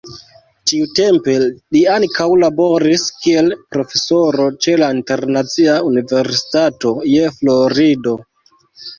[0.69, 1.33] Tiutempe
[1.75, 8.15] li ankaŭ laboris kiel profesoro ĉe la Internacia Universitato je Florido.